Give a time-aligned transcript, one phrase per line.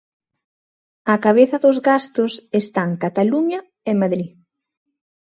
[1.11, 2.23] Á cabeza dos gasto
[2.61, 3.59] están Cataluña
[3.89, 4.29] e Madrid.